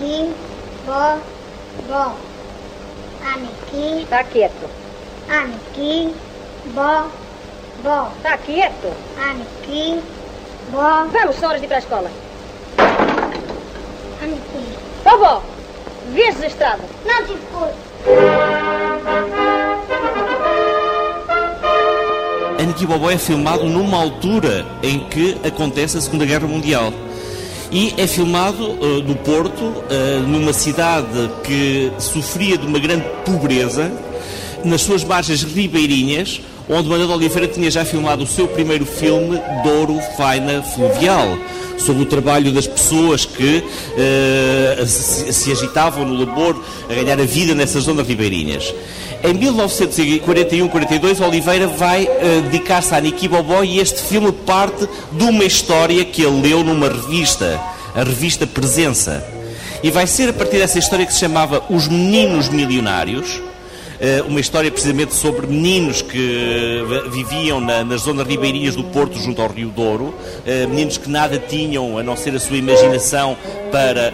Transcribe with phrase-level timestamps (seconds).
[0.00, 0.34] Aniki,
[0.86, 1.20] bo,
[1.88, 2.12] bo.
[3.24, 4.68] Aniki, Está quieto.
[5.28, 6.12] aniki,
[6.74, 7.10] bo,
[7.82, 8.08] bo.
[8.18, 8.92] Está quieto.
[9.18, 10.00] Aniki,
[10.70, 10.78] bo,
[11.12, 12.10] Vamos, senhoras, de ir para a escola.
[14.22, 14.76] aniki.
[15.04, 15.42] Vovó,
[16.12, 16.82] vês a estrada?
[17.04, 17.86] Não tive curso.
[22.60, 26.92] Aniki Bobó é filmado numa altura em que acontece a Segunda Guerra Mundial.
[27.70, 33.90] E é filmado uh, no Porto, uh, numa cidade que sofria de uma grande pobreza,
[34.64, 40.00] nas suas margens ribeirinhas, onde Manuel Oliveira tinha já filmado o seu primeiro filme, Douro
[40.16, 41.38] Faina Fluvial,
[41.78, 47.24] sobre o trabalho das pessoas que uh, se, se agitavam no labor a ganhar a
[47.24, 48.74] vida nessas zonas ribeirinhas.
[49.24, 55.44] Em 1941-42, Oliveira vai uh, dedicar-se a Niki Bobó e este filme parte de uma
[55.44, 57.60] história que ele leu numa revista,
[57.94, 59.24] a revista Presença.
[59.82, 63.40] E vai ser a partir dessa história que se chamava Os Meninos Milionários,
[64.26, 69.40] uma história precisamente sobre meninos que uh, viviam na, nas zonas ribeirinhas do Porto, junto
[69.40, 70.14] ao Rio Douro,
[70.68, 73.36] meninos que nada tinham a não ser a sua imaginação
[73.72, 74.12] para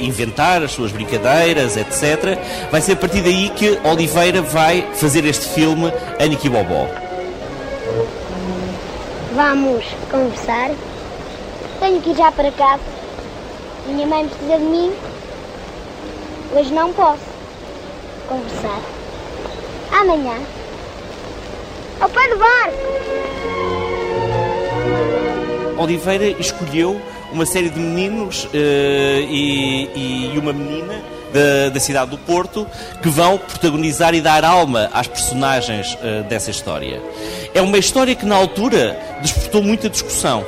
[0.00, 2.38] inventar as suas brincadeiras, etc.
[2.70, 6.88] Vai ser a partir daí que Oliveira vai fazer este filme Aniki Bobó.
[9.34, 10.70] Vamos conversar.
[11.80, 12.82] Tenho que ir já para casa.
[13.86, 14.92] Minha mãe precisa de mim.
[16.54, 17.20] Hoje não posso
[18.28, 18.93] conversar.
[19.90, 20.38] Amanhã.
[22.00, 22.94] Ao pé do barco.
[25.78, 27.00] Oliveira escolheu
[27.32, 32.66] uma série de meninos uh, e, e, uma menina da, da, cidade do Porto
[33.02, 37.02] que vão protagonizar e dar alma às personagens uh, dessa história.
[37.52, 40.46] É uma história que na altura despertou muita discussão,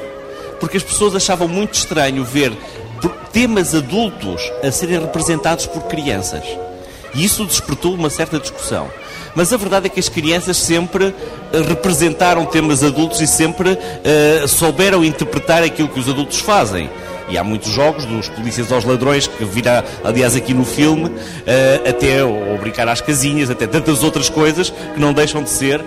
[0.61, 2.53] porque as pessoas achavam muito estranho ver
[3.33, 6.43] temas adultos a serem representados por crianças.
[7.15, 8.89] E isso despertou uma certa discussão.
[9.37, 11.15] Mas a verdade é que as crianças sempre
[11.69, 16.88] representaram temas adultos e sempre uh, souberam interpretar aquilo que os adultos fazem.
[17.28, 21.88] E há muitos jogos, dos polícias aos ladrões, que virá, aliás, aqui no filme, uh,
[21.88, 25.84] até ou brincar às casinhas, até tantas outras coisas que não deixam de ser uh,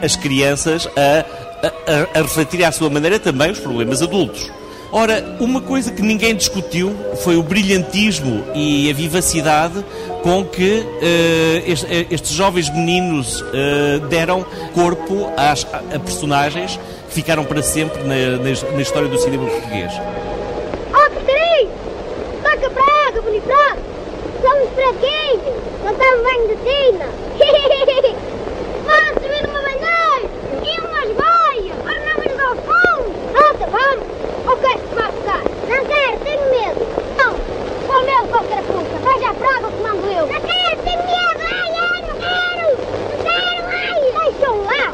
[0.00, 1.24] as crianças a,
[1.66, 4.48] a, a refletir à sua maneira também os problemas adultos.
[4.92, 9.84] Ora, uma coisa que ninguém discutiu foi o brilhantismo e a vivacidade
[10.22, 17.44] com que uh, estes, estes, jovens meninos uh, deram corpo às, a personagens que ficaram
[17.44, 19.92] para sempre na, na, na história do cinema português.
[20.90, 21.70] Oh, Catarina!
[22.42, 23.76] Toca para a água, bonitão!
[24.40, 25.56] Somos fraquinhos!
[25.84, 27.06] Não estamos bem de tina!
[28.86, 30.28] Vamos subir numa banheira!
[30.62, 31.76] E umas boias!
[31.84, 33.10] Vamos ao fundo!
[33.44, 34.06] Alta, vamos!
[34.46, 35.42] Ou queres que vá ficar?
[35.68, 36.86] Não quero, tenho medo!
[37.18, 37.34] Não!
[37.86, 38.98] Com medo, com carapuça!
[39.02, 40.26] Vai já para a água que mando eu!
[40.26, 41.40] Não quero, tenho medo!
[41.40, 42.66] Ai, ai, não quero!
[43.10, 44.30] Não quero, ai!
[44.30, 44.92] Deixam lá!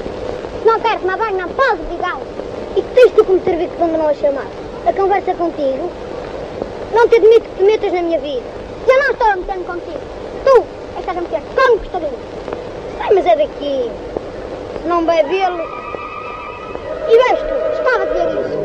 [0.64, 2.20] Não quero tomar banho, não posso, digão!
[2.76, 4.46] E que tens tu como serviço quando não a chamar?
[4.86, 5.90] A conversa contigo?
[6.92, 8.42] Não te admito que te metas na minha vida.
[8.86, 10.00] Eu não estou a meter-me contigo.
[10.44, 12.10] Tu é que estás a meter como gostaria.
[13.00, 13.90] Ai, mas é daqui.
[14.82, 15.62] Se não bebê-lo.
[17.08, 18.58] E vês tu, estava a dizer isso.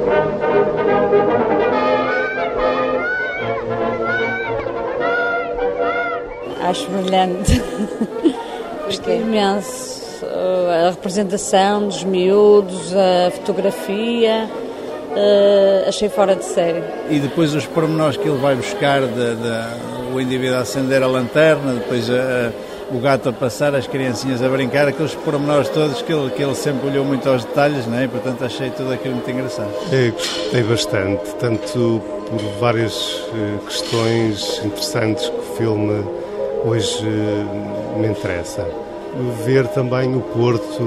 [6.61, 7.61] Acho brilhante.
[8.85, 9.96] Gostei imenso.
[10.23, 14.49] A representação dos miúdos, a fotografia.
[15.07, 16.83] Uh, achei fora de série.
[17.09, 21.07] E depois os pormenores que ele vai buscar, de, de, o indivíduo a acender a
[21.07, 22.51] lanterna, depois a,
[22.91, 26.53] o gato a passar, as criancinhas a brincar, aqueles pormenores todos que ele, que ele
[26.53, 28.03] sempre olhou muito aos detalhes, não é?
[28.03, 29.71] e portanto achei tudo aquilo muito engraçado.
[29.91, 33.21] Eu gostei bastante, tanto por várias
[33.65, 36.05] questões interessantes que o filme
[36.63, 37.03] hoje
[37.97, 38.67] me interessa
[39.45, 40.81] ver também o Porto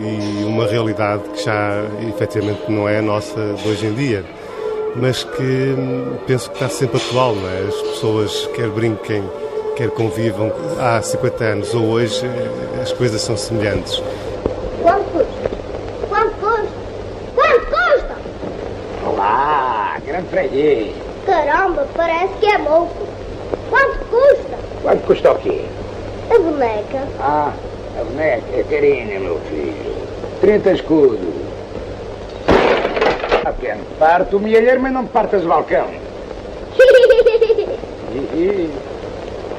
[0.00, 4.24] e uma realidade que já efetivamente não é a nossa de hoje em dia,
[4.96, 5.74] mas que
[6.26, 7.60] penso que está sempre atual, não é?
[7.68, 9.22] As pessoas quer brinquem,
[9.76, 12.26] quer convivam há 50 anos ou hoje,
[12.82, 14.02] as coisas são semelhantes.
[14.82, 15.50] Quanto custa?
[16.08, 16.68] Quanto custa?
[17.34, 18.16] Quanto custa?
[19.06, 20.94] Olá, grande freguês.
[21.26, 23.06] Caramba, parece que é louco.
[23.70, 24.58] Quanto custa?
[24.82, 25.64] Quanto custa o quê?
[26.34, 27.06] A boneca.
[27.20, 27.52] Ah,
[28.00, 29.94] a boneca é carinha, meu filho.
[30.40, 31.20] 30 escudos.
[33.44, 35.86] A pequeno, parto o mielheiro, mas não partas o balcão.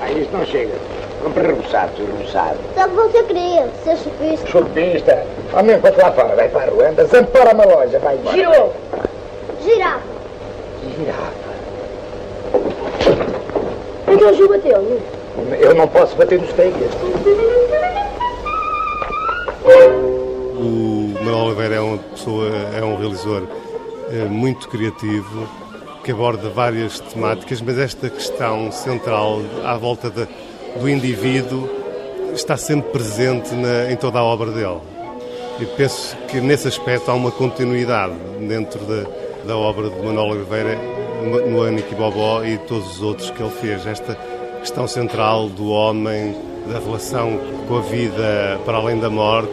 [0.01, 0.73] ah, isto não chega.
[1.23, 2.59] Compre reboçado, seu reboçado.
[2.75, 4.45] Só que você queria ser chupista.
[4.47, 5.25] Chupista?
[5.63, 8.35] Mesmo quanto lá fora, vai para a rua, anda sempre para uma loja, vai embora.
[8.35, 8.73] Girou.
[9.63, 10.01] Girafa.
[10.97, 11.45] Girafa.
[14.07, 14.99] Então o bateu
[15.59, 16.75] Eu não posso bater nos teias.
[20.57, 23.43] O Manuel Oliveira é uma pessoa, é um realizador
[24.11, 25.47] é, muito criativo,
[26.03, 30.27] que aborda várias temáticas, mas esta questão central à volta de,
[30.79, 31.69] do indivíduo
[32.33, 34.79] está sempre presente na, em toda a obra dele.
[35.59, 39.09] E penso que nesse aspecto há uma continuidade dentro da,
[39.45, 40.77] da obra de Manuel Oliveira,
[41.49, 43.85] no Aniki Bobó e todos os outros que ele fez.
[43.85, 44.17] Esta
[44.65, 46.35] questão central do homem,
[46.65, 49.51] da relação com a vida para além da morte,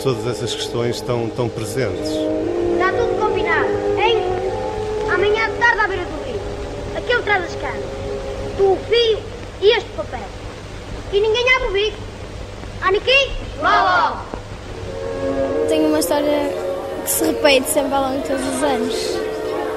[0.00, 2.10] todas essas questões estão, estão presentes.
[2.10, 3.68] Está tudo combinado,
[3.98, 4.22] hein?
[5.12, 6.40] Amanhã de tarde à beira do rio.
[6.96, 7.84] Aquele traz as canas.
[8.56, 9.18] Tu, o fio
[9.60, 10.20] e este papel.
[11.12, 11.98] E ninguém abre o bico.
[12.82, 13.32] Aniki?
[13.60, 14.18] Logo!
[15.68, 16.52] Tenho uma história
[17.02, 18.94] que se repete sempre ao longo de todos os anos.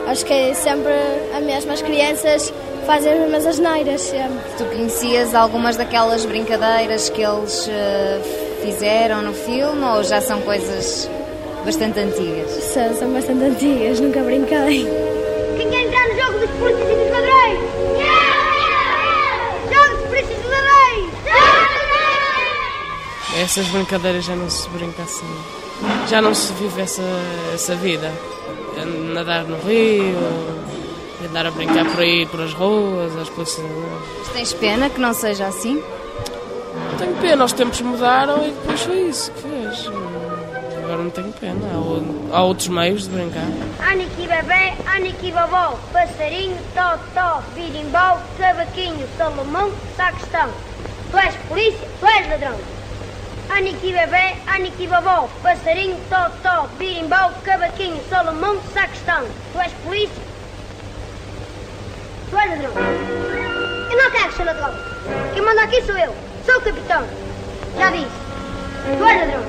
[0.07, 0.93] Acho que é sempre
[1.35, 1.73] a mesma.
[1.73, 2.53] As crianças
[2.87, 4.39] fazem as mesmas asneiras sempre.
[4.57, 11.09] Tu conhecias algumas daquelas brincadeiras que eles uh, fizeram no filme ou já são coisas
[11.65, 12.49] bastante antigas?
[12.63, 14.87] São, são bastante antigas, nunca brinquei.
[15.57, 17.59] Quem quer entrar no jogo dos polícias e dos ladrões?
[19.73, 21.13] Jogo dos polícias e dos ladrões!
[23.43, 25.27] Essas brincadeiras já não se brinca assim.
[26.07, 27.03] Já não se vive essa,
[27.53, 28.09] essa vida.
[29.13, 30.15] Nadar no rio,
[31.25, 33.65] andar a brincar por aí, por as ruas, as polícias.
[34.19, 35.81] Mas tens pena que não seja assim?
[36.97, 39.87] Tenho pena, os tempos mudaram e depois foi isso que fez.
[40.83, 41.59] Agora não tenho pena,
[42.31, 43.45] há, há outros meios de brincar.
[43.79, 50.49] Aniki bebê, Aniki vovó, passarinho, totó, birimbau, cavaquinho, salomão, sacristão.
[51.11, 52.57] Tu és polícia, tu és ladrão.
[53.49, 59.25] Aniki bebê, Aniki vovó, passarinho, totó, birimbau, cavaquinho, salomão, sacristão.
[59.53, 60.23] Tu és polícia,
[62.29, 62.71] tu és ladrão.
[63.91, 64.73] Eu não quero ser ladrão.
[65.33, 66.13] Quem manda aqui sou eu,
[66.45, 67.03] sou o capitão.
[67.77, 68.07] Já disse,
[68.97, 69.43] tu és ladrão.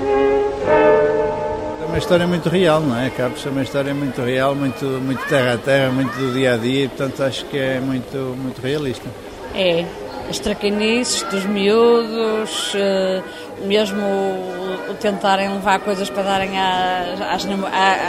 [1.83, 3.11] É uma história muito real, não é?
[3.11, 6.57] Por ser uma história muito real, muito, muito terra a terra, muito do dia a
[6.57, 9.09] dia e, portanto, acho que é muito, muito realista.
[9.55, 9.85] É,
[10.29, 13.23] as traquinices dos miúdos, eh,
[13.65, 17.47] mesmo o, o tentarem levar coisas para darem às, às,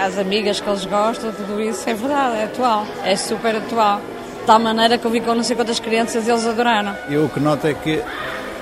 [0.05, 4.01] às, amigas que eles gostam, tudo isso é verdade, é atual, é super atual.
[4.49, 6.95] Tal maneira que eu vi com não sei quantas crianças eles adoraram.
[7.07, 8.01] Eu o que noto é que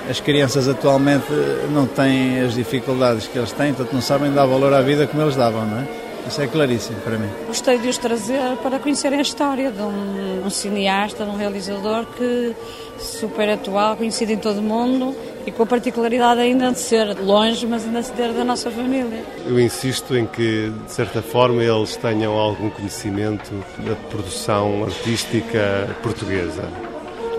[0.06, 1.32] as crianças atualmente
[1.72, 5.22] não têm as dificuldades que eles têm, portanto não sabem dar valor à vida como
[5.22, 6.07] eles davam, não é?
[6.28, 7.28] Isso é claríssimo para mim.
[7.46, 12.04] Gostei de os trazer para conhecerem a história de um, um cineasta, de um realizador
[12.04, 12.54] que
[12.98, 15.16] super atual, conhecido em todo o mundo
[15.46, 19.24] e com a particularidade ainda de ser longe, mas ainda de ser da nossa família.
[19.46, 26.68] Eu insisto em que, de certa forma, eles tenham algum conhecimento da produção artística portuguesa,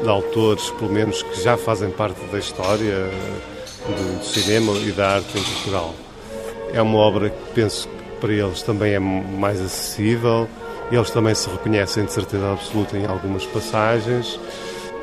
[0.02, 3.12] de autores, pelo menos, que já fazem parte da história
[3.86, 5.94] do cinema e da arte em Portugal.
[6.74, 7.88] É uma obra que penso
[8.20, 10.48] para eles também é mais acessível,
[10.92, 14.40] eles também se reconhecem de certeza absoluta em algumas passagens,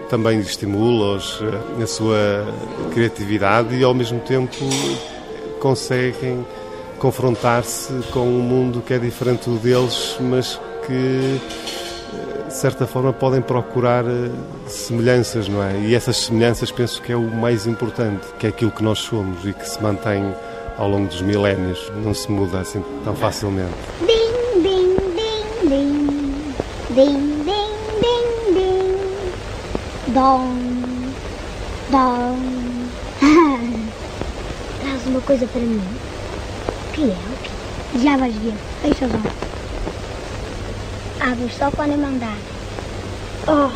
[0.09, 2.47] também estimula-os eh, na sua
[2.93, 4.55] criatividade e ao mesmo tempo
[5.61, 6.47] conseguem
[6.99, 11.41] confrontar-se com um mundo que é diferente do deles, mas que
[12.15, 14.31] eh, de certa forma podem procurar eh,
[14.67, 15.79] semelhanças, não é?
[15.81, 19.45] E essas semelhanças penso que é o mais importante, que é aquilo que nós somos
[19.45, 20.35] e que se mantém
[20.78, 23.73] ao longo dos milénios, não se muda assim tão facilmente.
[24.00, 26.54] Ding, ding, ding, ding.
[26.90, 29.33] Ding, ding, ding, ding.
[30.09, 30.56] Dom,
[31.90, 32.38] dom.
[34.83, 35.83] Traz uma coisa para mim.
[36.88, 37.14] O que é?
[37.14, 38.02] O que?
[38.02, 38.54] Já vais ver.
[38.83, 39.47] Fecha os olhos.
[41.21, 42.37] Abre só quando eu mandar.
[43.49, 43.71] Oh,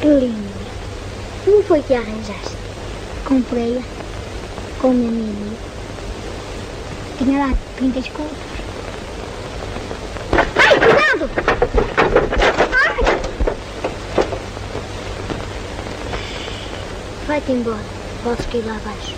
[0.00, 0.56] que lindo.
[1.44, 2.56] Como foi que arranjaste?
[3.24, 3.95] Comprei-a
[4.86, 5.56] com o meu amigo.
[7.18, 8.38] Tinha lá 30 escudos.
[10.54, 11.28] Ai, cuidado!
[12.72, 13.00] Ai!
[17.26, 17.80] Vai-te embora.
[18.22, 19.16] Podes cair lá abaixo.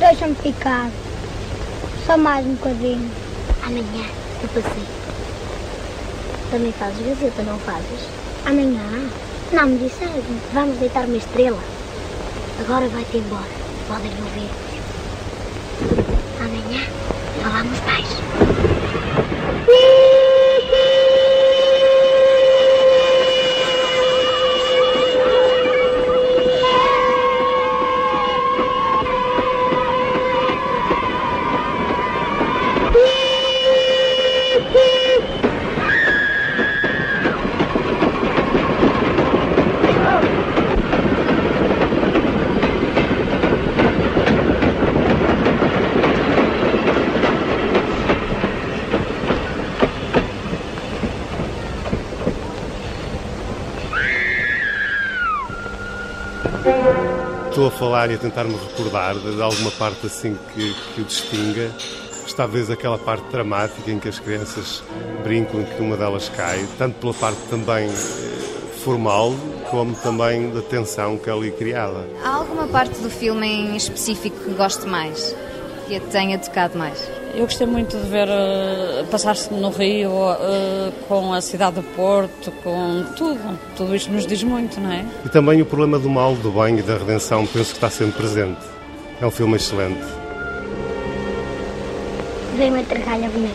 [0.00, 0.90] Deixa-me ficar.
[2.04, 3.08] Só mais um bocadinho.
[3.64, 4.04] Amanhã
[4.42, 4.84] eu passei.
[6.50, 8.08] Também fazes gazeta, não fazes?
[8.44, 9.08] Amanhã?
[9.52, 10.24] Não me disseram.
[10.52, 11.60] Vamos deitar uma estrela.
[12.58, 13.46] Agora vai-te embora.
[13.86, 14.67] Podem ver.
[16.48, 16.80] Amanhã
[17.42, 18.08] falamos mais.
[57.48, 61.70] Estou a falar e a tentar-me recordar de, alguma parte assim que, que o distinga.
[62.36, 64.80] Talvez aquela parte dramática em que as crianças
[65.24, 69.34] brincam e que uma delas cai, tanto pela parte também eh, formal
[69.72, 72.06] como também da tensão que é ali criada.
[72.22, 75.34] Há alguma parte do filme em específico que goste mais?
[75.88, 77.17] Que a tenha tocado mais?
[77.34, 82.50] Eu gostei muito de ver uh, passar-se no Rio uh, com a cidade do Porto,
[82.64, 83.58] com tudo.
[83.76, 85.04] Tudo isto nos diz muito, não é?
[85.24, 88.16] E também o problema do mal, do bem e da redenção, penso que está sempre
[88.16, 88.60] presente.
[89.20, 90.00] É um filme excelente.
[92.56, 93.54] Veio-me entregar-lhe a boneca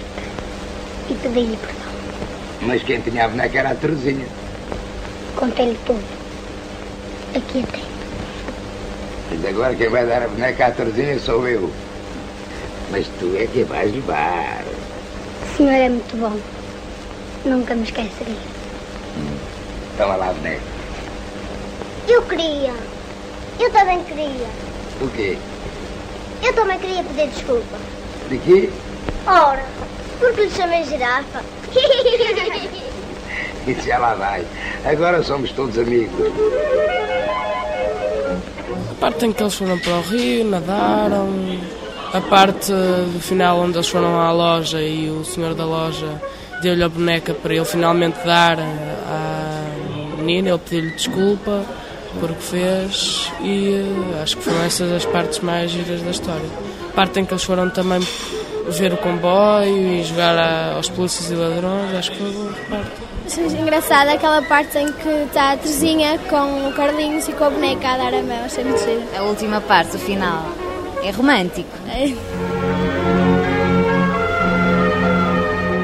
[1.09, 1.93] e pedi-lhe perdão.
[2.61, 4.27] Mas quem tinha a boneca era a Terezinha.
[5.35, 6.03] Contei-lhe tudo.
[7.35, 7.83] Aqui a tem.
[9.31, 11.69] Mas agora quem vai dar a boneca à Terezinha sou eu.
[12.93, 14.63] Mas tu é que vais levar.
[15.41, 16.39] O senhor é muito bom.
[17.43, 18.37] Nunca me esquecerei.
[19.17, 19.35] Hum.
[19.97, 20.61] Toma lá, boneco.
[22.07, 22.71] Eu queria.
[23.59, 24.47] Eu também queria.
[25.01, 25.35] O quê?
[26.43, 27.77] Eu também queria pedir desculpa.
[28.29, 28.69] De quê?
[29.25, 29.65] Ora,
[30.19, 31.41] porque lhe chamei girafa.
[33.65, 34.45] Isso já lá vai.
[34.85, 36.13] Agora somos todos amigos.
[38.91, 41.27] A parte em que eles foram para o rio, nadaram,
[42.13, 46.21] a parte do final onde eles foram à loja e o senhor da loja
[46.61, 51.65] deu-lhe a boneca para ele finalmente dar à menina, ele pediu-lhe desculpa
[52.19, 56.11] por o que fez e eh, acho que foram essas as partes mais giras da
[56.11, 56.45] história.
[56.91, 57.99] A parte em que eles foram também
[58.69, 62.91] ver o comboio e jogar aos polícias e ladrões, acho que foi boa parte.
[63.25, 67.49] Achei engraçada aquela parte em que está a Terezinha com o Carlinhos e com a
[67.49, 69.03] boneca a dar a mão, achei muito giro.
[69.17, 70.62] A última parte, o final.
[71.03, 71.69] É romântico.
[71.87, 72.13] É.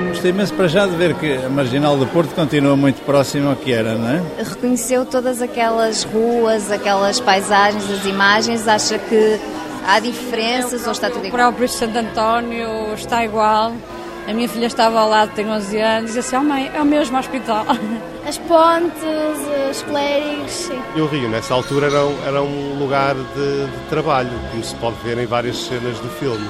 [0.09, 3.55] Gostei imenso para já de ver que a Marginal do Porto continua muito próxima ao
[3.55, 4.21] que era, não é?
[4.43, 9.39] Reconheceu todas aquelas ruas, aquelas paisagens, as imagens, acha que
[9.88, 11.49] há diferenças ou está tudo igual?
[11.49, 13.73] O próprio Santo António está igual.
[14.29, 16.79] A minha filha estava ao lado, tem 11 anos, e disse assim, oh mãe, é
[16.79, 17.65] o mesmo hospital.
[18.27, 19.01] As pontes,
[19.71, 20.79] os clérigos, sim.
[20.95, 24.98] E o Rio, nessa altura, era, era um lugar de, de, trabalho, como se pode
[25.03, 26.48] ver em várias cenas do filme.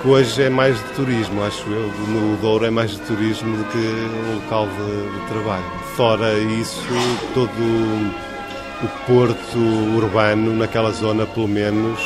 [0.00, 1.92] Que hoje é mais de turismo, acho eu.
[2.08, 5.64] No Douro é mais de turismo do que um local de, de trabalho.
[5.94, 6.82] Fora isso,
[7.34, 7.50] todo
[8.82, 9.58] o porto
[9.98, 12.00] urbano, naquela zona pelo menos,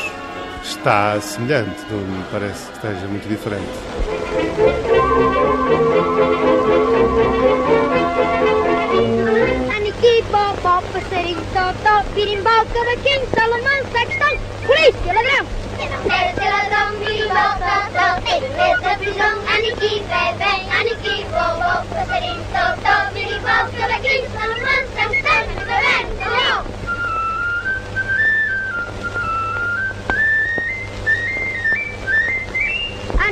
[0.68, 3.66] está semelhante, não me parece que esteja muito diferente.
[9.76, 15.46] Aniki, Bobo, passarinho, totó, pirimbau, cavaquinho, salamão, sextão, polícia, ladrão.
[15.78, 19.34] Eu não quero ladrão, birimbau, totó, tenho medo da prisão.
[19.54, 26.75] Aniki, bebê, Aniki, Bobo, passarinho, totó, pirimbau, cavaquinho, salamão, sextão, bebê, ladrão.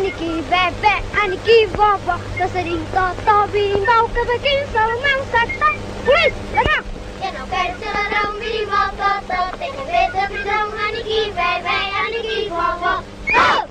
[0.05, 6.85] Aniki, bebê, Aniki, vovó, passarinho, totó, birimbau, cavaquinho, salamão, sextão, polícia, ladrão.
[7.25, 10.73] Eu não quero ser ladrão, birimbau, totó, medo da prisão.
[10.89, 13.64] Aniki, bebê, Aniki, vovó, oh!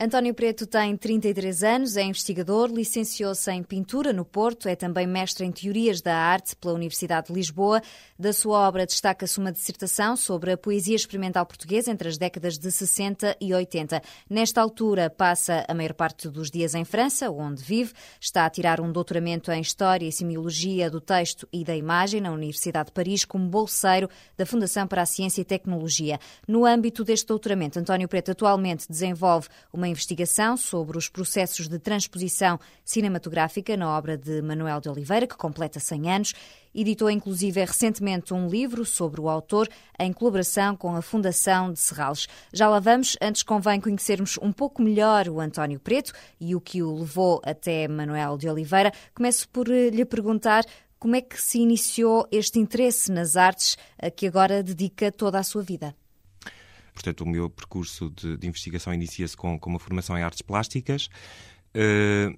[0.00, 5.44] António Preto tem 33 anos, é investigador, licenciou-se em pintura no Porto, é também mestre
[5.44, 7.82] em teorias da arte pela Universidade de Lisboa.
[8.16, 12.70] Da sua obra destaca-se uma dissertação sobre a poesia experimental portuguesa entre as décadas de
[12.70, 14.00] 60 e 80.
[14.30, 17.92] Nesta altura, passa a maior parte dos dias em França, onde vive.
[18.20, 22.30] Está a tirar um doutoramento em História e Semiologia do Texto e da Imagem na
[22.30, 26.20] Universidade de Paris como bolseiro da Fundação para a Ciência e Tecnologia.
[26.46, 32.58] No âmbito deste doutoramento, António Preto atualmente desenvolve uma investigação sobre os processos de transposição
[32.84, 36.34] cinematográfica na obra de Manuel de Oliveira, que completa 100 anos.
[36.74, 39.68] Editou inclusive recentemente um livro sobre o autor
[39.98, 42.28] em colaboração com a Fundação de Serralves.
[42.52, 46.82] Já lá vamos, antes convém conhecermos um pouco melhor o António Preto e o que
[46.82, 48.92] o levou até Manuel de Oliveira.
[49.14, 50.64] Começo por eh, lhe perguntar
[50.98, 55.42] como é que se iniciou este interesse nas artes a que agora dedica toda a
[55.42, 55.94] sua vida.
[56.98, 61.08] Portanto, o meu percurso de, de investigação inicia-se com, com, uma formação em artes plásticas.
[61.68, 62.36] Uh,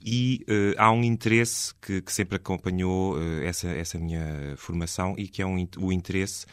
[0.00, 5.28] e uh, há um interesse que, que sempre acompanhou uh, essa, essa minha formação e
[5.28, 6.46] que é um, o interesse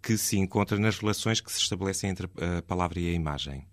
[0.00, 3.66] que se encontra nas relações que se estabelecem entre a palavra e a imagem.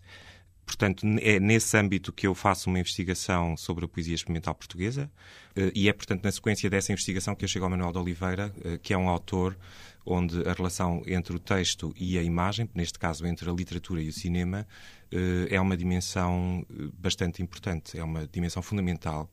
[0.65, 5.12] Portanto, é nesse âmbito que eu faço uma investigação sobre a poesia experimental portuguesa
[5.75, 8.94] e é, portanto, na sequência dessa investigação que eu chego ao Manuel de Oliveira, que
[8.94, 9.58] é um autor
[10.10, 14.10] onde a relação entre o texto e a imagem, neste caso entre a literatura e
[14.10, 14.68] o cinema,
[15.12, 19.30] eh, é uma dimensão eh, bastante importante, é uma dimensão fundamental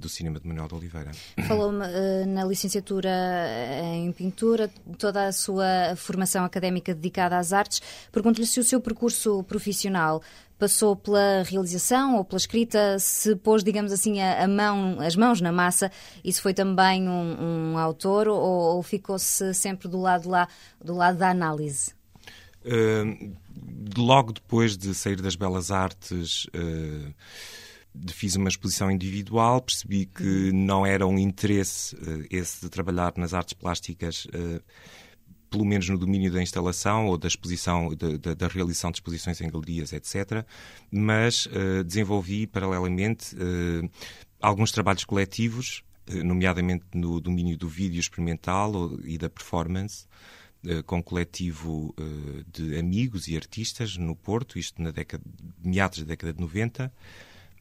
[0.00, 1.12] do cinema de Manuel de Oliveira.
[1.46, 1.86] Falou-me
[2.26, 3.08] na licenciatura
[3.94, 4.68] em pintura,
[4.98, 7.80] toda a sua formação académica dedicada às artes.
[8.10, 10.20] Pergunto-lhe se o seu percurso profissional
[10.58, 15.40] passou pela realização ou pela escrita, se pôs, digamos assim, a, a mão, as mãos
[15.40, 15.90] na massa,
[16.24, 18.38] se foi também um, um autor ou,
[18.76, 20.48] ou ficou-se sempre do lado lá,
[20.84, 21.92] do lado da análise?
[22.64, 23.32] Uh,
[23.96, 27.14] logo depois de sair das Belas Artes, uh,
[28.08, 33.32] fiz uma exposição individual, percebi que não era um interesse uh, esse de trabalhar nas
[33.32, 34.62] artes plásticas, uh,
[35.50, 39.50] pelo menos no domínio da instalação ou da exposição, da, da realização de exposições em
[39.50, 40.44] galerias, etc.
[40.90, 43.36] Mas uh, desenvolvi paralelamente
[44.40, 45.82] alguns trabalhos coletivos,
[46.24, 50.06] nomeadamente no domínio do vídeo experimental e da performance
[50.86, 51.94] com um coletivo
[52.52, 55.22] de amigos e artistas no Porto, isto na década,
[55.62, 56.92] meados da década de 90.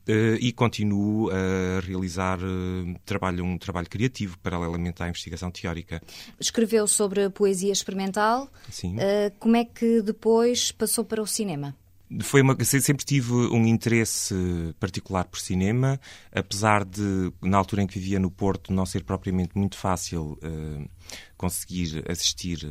[0.08, 6.02] Uh, e continuo a realizar uh, trabalho, um trabalho criativo paralelamente à investigação teórica.
[6.40, 8.50] Escreveu sobre poesia experimental.
[8.72, 8.96] Sim.
[8.96, 11.76] Uh, como é que depois passou para o cinema?
[12.22, 14.34] Foi uma, sempre tive um interesse
[14.80, 16.00] particular por cinema,
[16.32, 20.40] apesar de, na altura em que vivia no Porto, não ser propriamente muito fácil
[21.36, 22.66] conseguir assistir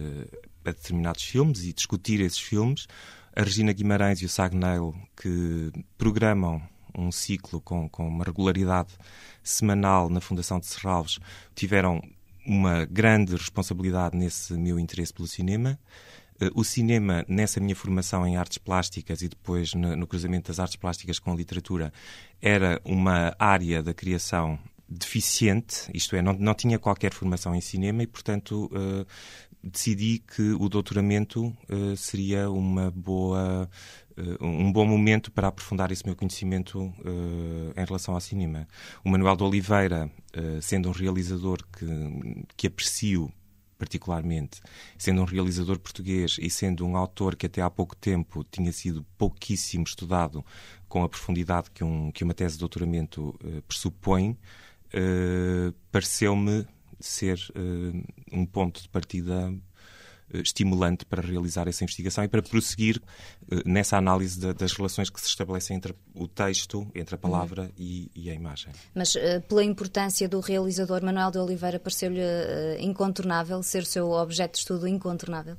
[0.65, 2.87] a determinados filmes e discutir esses filmes.
[3.35, 6.63] A Regina Guimarães e o Sagnail, que programam
[6.97, 8.95] um ciclo com, com uma regularidade
[9.43, 11.19] semanal na Fundação de Serralves,
[11.55, 12.01] tiveram
[12.47, 15.79] uma grande responsabilidade nesse meu interesse pelo cinema.
[16.41, 20.77] Eh, o cinema, nessa minha formação em artes plásticas e depois no, cruzamento das artes
[20.77, 21.93] plásticas com a literatura,
[22.41, 28.05] era uma área da criação deficiente, isto é, não, não tinha qualquer formação em cinema
[28.05, 29.05] e, portanto, uh,
[29.63, 33.69] decidi que o doutoramento uh, seria uma boa
[34.41, 38.67] um bom momento para aprofundar esse meu conhecimento uh, em relação ao cinema.
[39.05, 43.31] O Manuel de Oliveira, uh, sendo um realizador que, que aprecio
[43.79, 44.63] particularmente,
[44.97, 49.05] sendo um realizador português e sendo um autor que até há pouco tempo tinha sido
[49.19, 50.43] pouquíssimo estudado
[50.89, 54.35] com a profundidade que, um, que uma tese de doutoramento pressupõe,
[55.93, 56.67] pareceu-me
[56.99, 57.39] ser
[58.33, 59.66] um ponto de partida eh,
[60.33, 63.01] estimulante para realizar essa investigação e para prosseguir
[63.51, 67.73] eh, nessa análise das relações que se estabelecem entre o texto, entre a palavra uhum.
[67.79, 68.73] e, e, a imagem.
[68.95, 72.21] Mas uh, pela importância do realizador Manuel de Oliveira, pareceu-lhe
[72.81, 75.57] incontornável ser o seu objeto de estudo incontornável?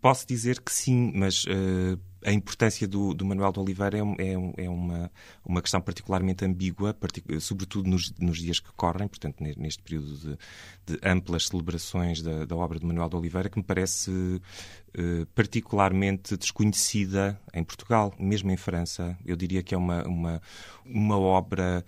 [0.00, 4.64] Posso dizer que sim, mas uh, a importância do, do Manuel de Oliveira é, é,
[4.64, 5.10] é, uma,
[5.44, 10.38] uma questão particularmente ambígua, partic sobretudo nos, nos, dias que correm, portanto, neste período de,
[10.86, 16.36] de amplas celebrações da, da, obra de Manuel de Oliveira, que me parece uh, particularmente
[16.36, 19.16] desconhecida em Portugal, mesmo em França.
[19.24, 20.42] Eu diria que é uma, uma,
[20.84, 21.84] uma obra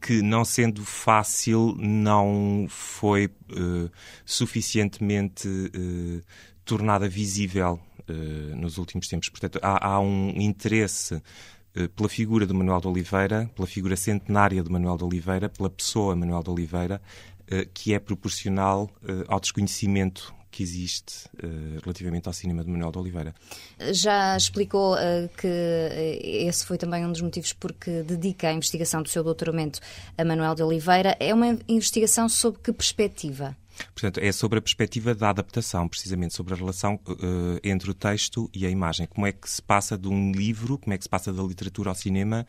[0.00, 3.90] que, não sendo fácil, não foi uh,
[4.24, 6.22] suficientemente uh,
[6.64, 7.80] tornada visível
[8.56, 9.28] nos últimos tempos.
[9.28, 14.62] Portanto, há, há um interesse uh, pela figura de Manuel de Oliveira, pela figura centenária
[14.62, 17.00] de Manuel de Oliveira, pela pessoa Manuel de Oliveira,
[17.42, 18.90] uh, que é proporcional
[19.28, 21.30] ao desconhecimento que existe
[21.82, 23.34] relativamente ao cinema de Manuel de Oliveira.
[23.90, 24.94] Já explicou
[25.38, 25.48] que
[26.22, 29.80] esse foi também um dos motivos porque dedica a investigação do seu doutoramento
[30.18, 31.16] a Manuel de Oliveira.
[31.18, 33.56] É uma investigação sob que perspectiva?
[33.94, 38.50] Portanto, é sobre a perspectiva da adaptação, precisamente sobre a relação uh, entre o texto
[38.54, 39.06] e a imagem.
[39.06, 41.90] Como é que se passa de um livro, como é que se passa da literatura
[41.90, 42.46] ao cinema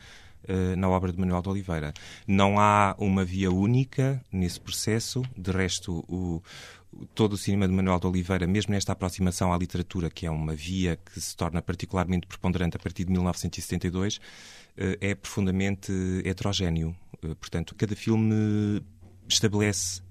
[0.48, 1.92] uh, na obra de Manuel de Oliveira.
[2.26, 6.42] Não há uma via única nesse processo, de resto, o,
[7.14, 10.54] todo o cinema de Manuel de Oliveira, mesmo nesta aproximação à literatura, que é uma
[10.54, 14.20] via que se torna particularmente preponderante a partir de 1972, uh,
[15.00, 15.92] é profundamente
[16.24, 16.94] heterogéneo.
[17.40, 18.82] Portanto, cada filme
[19.26, 20.04] estabelece eh,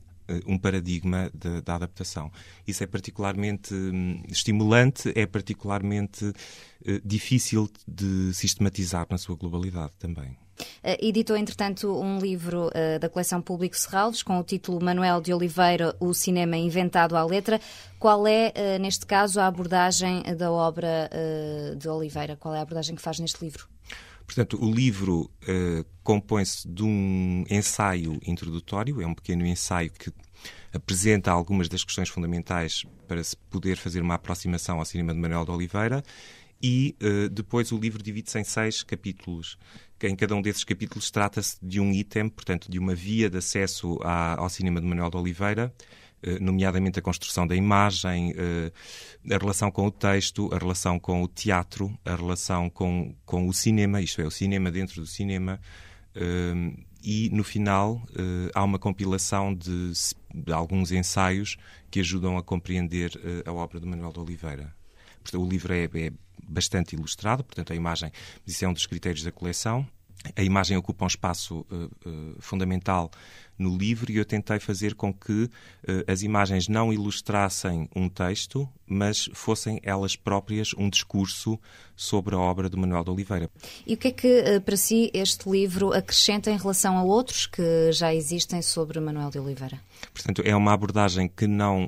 [0.46, 2.32] um paradigma de, da adaptação.
[2.68, 6.34] Isso é particularmente hum, estimulante, é particularmente uh,
[7.04, 10.38] difícil de sistematizar na sua globalidade também.
[10.84, 15.34] Uh, editou, entretanto, um livro uh, da coleção Público Serralves com o título Manuel de
[15.34, 17.60] Oliveira, O Cinema Inventado à Letra.
[18.00, 21.10] Qual é, neste caso, a abordagem da obra
[21.78, 22.36] de Oliveira?
[22.36, 23.73] Qual é a abordagem que faz neste livro?
[24.34, 30.12] Portanto, o livro uh, compõe-se de um ensaio introdutório, é um pequeno ensaio que
[30.74, 35.46] apresenta algumas das questões fundamentais para se poder fazer uma aproximação ao cinema de Manuel
[35.46, 36.04] de Oliveira
[36.60, 39.56] e uh, depois o livro divide-se em seis capítulos.
[40.02, 44.00] Em cada um desses capítulos trata-se de um item, portanto, de uma via de acesso
[44.02, 45.72] à, ao cinema de Manuel de Oliveira,
[46.40, 48.72] nomeadamente a construção da imagem, eh,
[49.34, 53.54] a relação com o texto, a relação com o teatro, a relação com, com o
[53.54, 55.60] cinema, isto é, o cinema dentro do cinema,
[56.16, 56.74] eh,
[57.06, 58.02] e no final
[58.56, 59.92] há uma compilação de,
[60.34, 61.58] de, alguns ensaios
[61.92, 63.12] que ajudam a compreender
[63.46, 64.74] a obra de Manuel de Oliveira.
[65.34, 66.14] O livro é, é
[66.48, 68.10] bastante ilustrado, portanto a imagem,
[68.48, 69.86] isso é um dos critérios da coleção,
[70.36, 73.12] a imagem ocupa um espaço uh, uh, fundamental
[73.58, 75.50] no livro e eu tentei fazer com que uh,
[76.08, 81.60] as imagens não ilustrassem um texto, mas fossem elas próprias um discurso
[81.96, 83.50] sobre a obra de Manuel de Oliveira.
[83.86, 87.92] E o que é que, para si, este livro acrescenta em relação a outros que
[87.92, 89.80] já existem sobre Manuel de Oliveira?
[90.14, 91.88] Portanto, é uma abordagem que não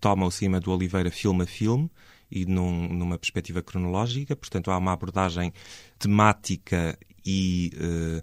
[0.00, 1.90] toma o cima do Oliveira filme a filme,
[2.30, 5.52] e num, numa perspectiva cronológica, portanto, há uma abordagem
[5.98, 8.22] temática e uh,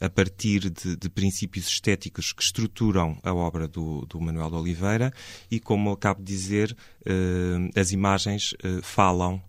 [0.00, 5.12] a partir de, de, princípios estéticos que estruturam a obra do, do, Manuel de Oliveira
[5.50, 9.42] e, como acabo de dizer, uh, as imagens uh, falam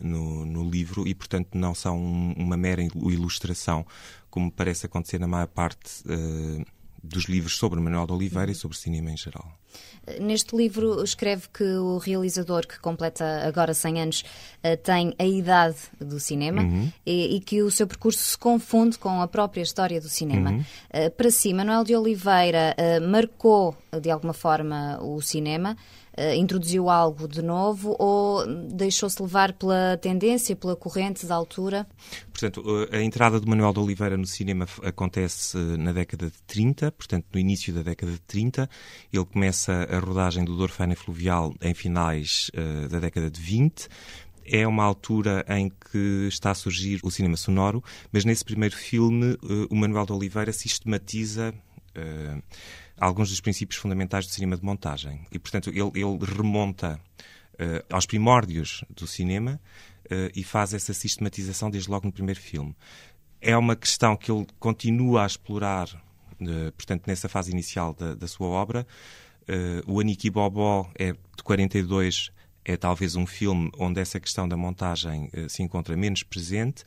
[0.00, 3.84] no, no, livro e, portanto, não são uma mera ilustração,
[4.30, 6.04] como parece acontecer na maior parte
[7.02, 9.46] dos livros sobre Manuel de Oliveira e sobre cinema em geral.
[10.20, 14.24] Neste livro escreve que o realizador, que completa agora 100 anos,
[14.62, 16.90] eh, tem a idade do cinema uhum.
[17.04, 20.50] e, e, que o seu percurso se confunde com a própria história do cinema.
[20.50, 20.64] Uhum.
[20.90, 25.76] Eh, para si, Manuel de Oliveira eh, marcou de alguma forma o cinema?
[26.18, 31.86] Uh, introduziu algo de novo ou deixou-se levar pela tendência, pela corrente da altura?
[32.32, 37.26] Portanto, a entrada de Manuel de Oliveira no cinema acontece na década de 30, portanto,
[37.32, 38.68] no início da década de 30.
[39.12, 43.88] Ele começa a rodagem do Dorfana Fluvial em finais uh, da década de 20
[44.50, 49.32] é uma altura em que está a surgir o cinema sonoro, mas nesse primeiro filme
[49.34, 51.54] uh, o Manuel de Oliveira sistematiza
[51.96, 52.42] uh,
[53.00, 55.26] alguns dos princípios fundamentais do cinema de montagem.
[55.30, 57.00] E, portanto, ele, ele remonta
[57.54, 59.60] uh, aos primórdios do cinema
[60.06, 62.74] uh, e faz essa sistematização desde logo no primeiro filme.
[63.40, 65.88] É uma questão que ele continua a explorar,
[66.40, 68.86] uh, portanto, nessa fase inicial da, da sua obra.
[69.86, 72.30] o Aniki Bobó é de 42,
[72.64, 76.84] é talvez um filme onde essa questão da montagem se encontra menos presente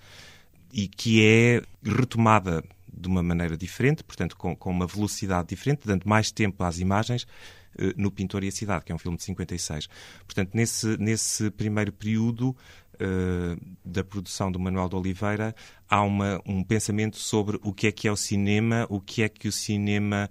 [0.72, 6.08] e que é retomada de uma maneira diferente, portanto, com, com uma velocidade diferente, dando
[6.08, 9.24] mais tempo às imagens uh, no Pintor e a Cidade, que é um filme de
[9.24, 9.88] 56.
[10.26, 12.50] Portanto, nesse, nesse primeiro período
[12.96, 15.56] uh, da produção do Manuel de Oliveira,
[15.90, 19.30] há uma, um pensamento sobre o que é que é o cinema, o que é
[19.30, 20.30] que o cinema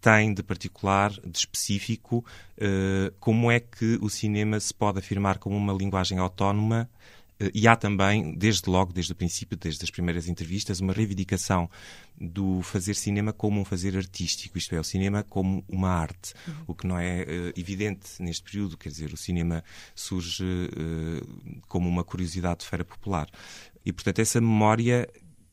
[0.00, 2.24] tem de particular, de específico,
[2.56, 7.17] uh, como é que o cinema se pode afirmar como uma linguagem autónoma eh,
[7.54, 11.70] e há também, desde logo, desde o princípio, desde as primeiras entrevistas, uma reivindicação
[12.20, 16.54] do fazer cinema como um fazer artístico, isto é, o cinema como uma arte, uhum.
[16.68, 19.62] o que não é uh, evidente neste período, quer dizer, o cinema
[19.94, 23.28] surge uh, como uma curiosidade de feira popular.
[23.84, 25.08] E, portanto, essa memória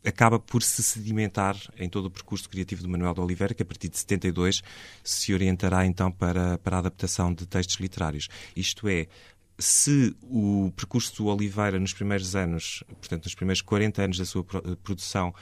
[0.05, 3.65] acaba por se sedimentar em todo o percurso criativo do Manuel de Oliveira, que a
[3.65, 4.61] partir de 72
[5.03, 8.27] se orientará então para, para a adaptação de textos literários.
[8.55, 9.07] Isto é,
[9.57, 14.43] se o percurso do Oliveira nos primeiros anos, portanto, nos primeiros 40 anos da sua
[14.43, 15.33] produção,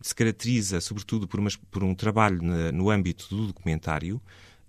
[0.00, 2.40] se caracteriza sobretudo por, uma, por um trabalho
[2.72, 4.20] no âmbito do documentário,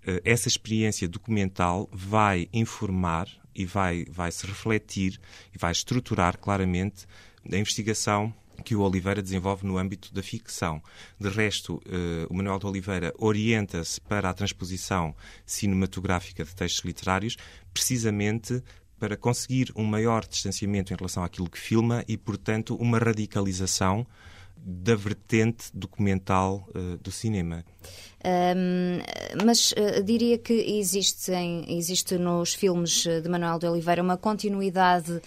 [0.04, 5.20] eh, essa experiência documental vai informar e vai, vai se refletir
[5.54, 7.06] e vai estruturar claramente
[7.50, 8.32] a investigação
[8.64, 10.82] que o Oliveira desenvolve no âmbito da ficção.
[11.18, 15.14] De resto, eh, o Manuel de Oliveira orienta-se para a transposição
[15.46, 17.36] cinematográfica de textos literários,
[17.72, 18.62] precisamente
[18.98, 24.06] para conseguir um maior distanciamento em relação àquilo que filma e, portanto, uma radicalização
[24.56, 27.64] da vertente documental uh, do cinema.
[28.24, 28.98] Um,
[29.44, 31.30] mas uh, diria que existe,
[32.18, 35.20] nos filmes de Manuel de Oliveira uma continuidade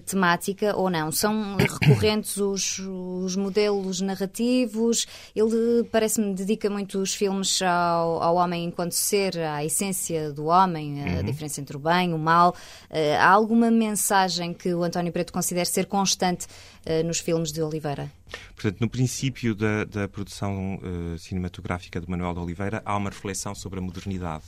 [0.00, 1.10] temática ou não?
[1.12, 5.06] São recorrentes os, os modelos narrativos?
[5.34, 11.02] Ele, parece-me, dedica muito os filmes ao, ao homem enquanto ser, à essência do homem,
[11.02, 11.22] a uhum.
[11.24, 12.54] diferença entre o bem e o mal.
[12.90, 16.46] Uh, há alguma mensagem que o António Preto considere ser constante
[16.86, 18.10] uh, nos filmes de Oliveira?
[18.54, 23.54] Portanto, no princípio da, da produção uh, cinematográfica de Manuel de Oliveira, há uma reflexão
[23.54, 24.44] sobre a modernidade.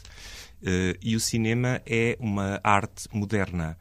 [0.62, 3.76] Uh, e o cinema é uma arte moderna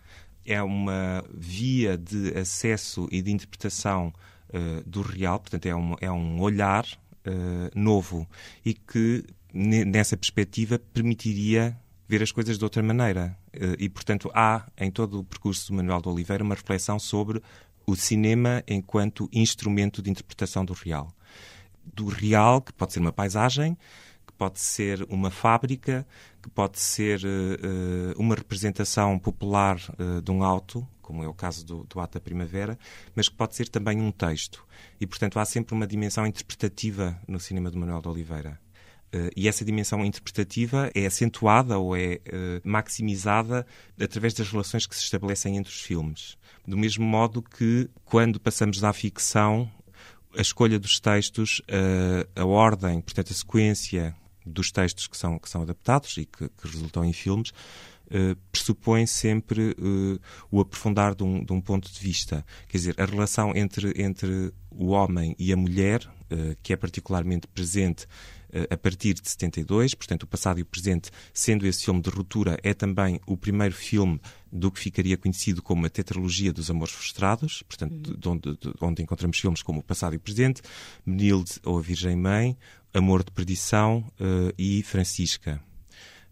[0.46, 4.14] é uma via de acesso e de interpretação
[4.50, 8.28] uh, do real, portanto, é um, é um olhar uh, novo
[8.64, 11.78] e que, nessa perspectiva, permitiria
[12.08, 13.38] ver as coisas de outra maneira.
[13.56, 17.42] Uh, e, portanto, há em todo o percurso do Manuel de Oliveira uma reflexão sobre
[17.86, 21.12] o cinema enquanto instrumento de interpretação do real.
[21.84, 23.78] Do real, que pode ser uma paisagem,
[24.26, 26.06] que pode ser uma fábrica,
[26.50, 31.84] pode ser uh, uma representação popular uh, de um auto, como é o caso do,
[31.84, 32.78] do Ato da Primavera,
[33.16, 34.66] mas que pode ser também um texto.
[35.00, 38.60] E, portanto, há sempre uma dimensão interpretativa no cinema de Manuel de Oliveira.
[39.14, 42.20] Uh, e essa dimensão interpretativa é acentuada ou é
[42.64, 43.66] maximizada
[44.00, 46.38] através das relações que se estabelecem entre os filmes.
[46.68, 49.72] Do mesmo modo que, quando passamos à ficção,
[50.36, 51.62] a escolha dos textos,
[52.36, 56.68] a ordem, portanto, a sequência dos textos que são, que são adaptados e que, que
[56.68, 57.52] resultam em filmes,
[58.06, 60.20] Uh, pressupõe sempre uh,
[60.52, 62.46] o aprofundar de um, de um, ponto de vista.
[62.68, 67.48] Quer dizer, a relação entre, entre o homem e a mulher, uh, que é particularmente
[67.48, 68.06] presente
[68.70, 72.58] a partir de 72, portanto, o passado e o presente, sendo esse filme de ruptura,
[72.64, 74.20] é também o primeiro filme
[74.52, 78.18] do que ficaria conhecido como a tetralogia dos amores frustrados, portanto, uhum.
[78.18, 80.62] de onde, de onde encontramos filmes como o passado e o presente,
[81.06, 82.58] Menilde ou a Virgem Mãe,
[82.94, 84.06] Amor de Perdição
[84.58, 85.62] e Francisca.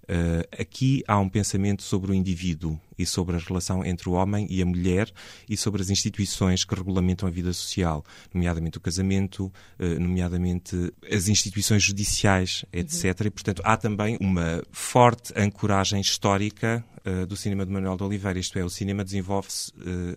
[0.04, 4.46] Uh, aqui há um pensamento sobre o indivíduo e sobre a relação entre o homem
[4.50, 5.10] e a mulher
[5.50, 9.46] e sobre as instituições que regulamentam a vida social, nomeadamente o casamento,
[9.80, 13.22] uh, nomeadamente as instituições judiciais, etc.
[13.22, 13.28] Uhum.
[13.28, 18.38] E, portanto, há também uma forte ancoragem histórica uh, do cinema de Manuel de Oliveira,
[18.38, 19.72] isto é, o cinema desenvolve-se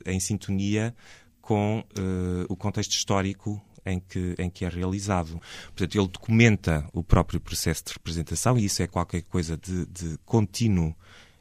[0.04, 0.94] em sintonia
[1.40, 1.84] com
[2.48, 5.40] o contexto histórico em que, em que é realizado.
[5.66, 10.18] Portanto, ele documenta o próprio processo de representação e isso é qualquer coisa de, de
[10.24, 10.94] contínuo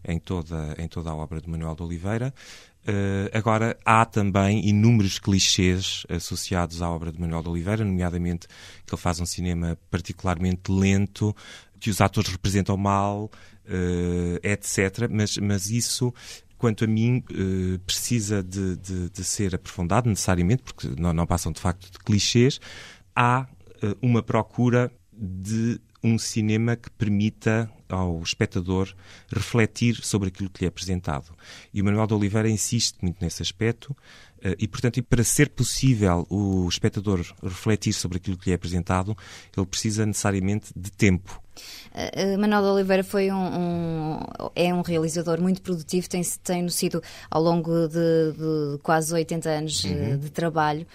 [0.08, 2.34] em toda, em toda a obra de Manuel de Oliveira.
[2.88, 8.48] Uh, agora, há também inúmeros clichês associados à obra de Manuel de Oliveira, nomeadamente
[8.86, 11.36] que ele faz um cinema particularmente lento,
[11.80, 13.32] que os atores representam mal,
[13.66, 15.10] uh, etc.
[15.10, 16.14] Mas, mas isso
[16.58, 21.52] quanto a mim, eh, precisa de, de, de, ser aprofundado necessariamente, porque não, não, passam
[21.52, 22.60] de facto de clichês.
[23.16, 23.48] Há
[23.82, 28.94] eh, uma procura de um cinema que permita ao espectador
[29.32, 31.32] refletir sobre aquilo que lhe é apresentado.
[31.74, 33.96] E o Manuel de Oliveira insiste muito nesse aspecto
[34.42, 39.18] eh, e, portanto, para ser possível o espectador refletir sobre aquilo que lhe é apresentado,
[39.56, 41.42] ele precisa necessariamente de tempo.
[41.94, 44.20] Uh, Manuel de Oliveira foi um, um,
[44.54, 49.84] é um realizador muito produtivo, tem, tem sido ao longo de, de quase 80 anos
[49.84, 50.18] uhum.
[50.18, 50.86] de trabalho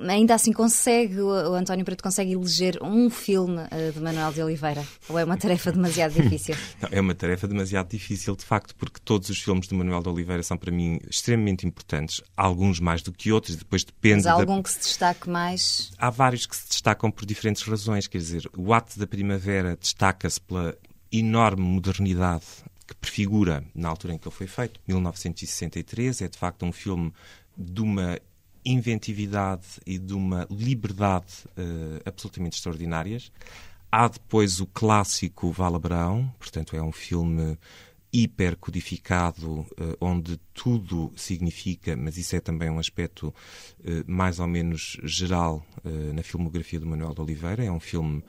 [0.00, 4.84] ainda assim consegue, o António Preto consegue eleger um filme uh, de Manuel de Oliveira?
[5.08, 6.54] Ou é uma tarefa demasiado difícil?
[6.80, 10.08] Não, é uma tarefa demasiado difícil, de facto, porque todos os filmes de Manuel de
[10.08, 14.16] Oliveira são para mim extremamente importantes, alguns mais do que outros, depois depende.
[14.16, 14.62] Mas há algum da...
[14.62, 15.92] que se destaque mais?
[15.98, 20.40] Há vários que se destacam por diferentes razões, quer dizer, o Ato da Primavera destaca-se
[20.40, 20.76] pela
[21.12, 22.44] enorme modernidade
[22.86, 27.12] que prefigura na altura em que ele foi feito, 1963, é de facto um filme
[27.56, 28.18] de uma
[28.66, 33.30] inventividade e de uma liberdade uh, absolutamente extraordinárias.
[33.90, 37.56] Há depois o clássico Vala Brão, portanto é um filme
[38.12, 39.66] hiper codificado, uh,
[40.00, 45.64] onde tudo significa, mas isso é também um aspecto uh, mais ou menos geral
[46.14, 47.64] na filmografia do Manuel de Oliveira.
[47.64, 48.24] É um filme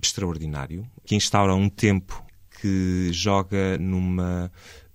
[0.00, 2.24] extraordinário, que instaura um tempo
[2.60, 4.50] que joga numa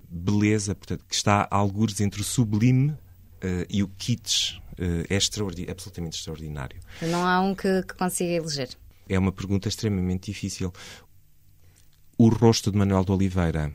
[0.09, 5.71] beleza, portanto, que está a algures entre o sublime uh, e o kitsch uh, é
[5.71, 6.79] absolutamente extraordinário.
[7.01, 8.69] Não há um que, que consiga eleger?
[9.07, 10.71] É uma pergunta extremamente difícil.
[12.17, 13.73] O rosto de Manuel de Oliveira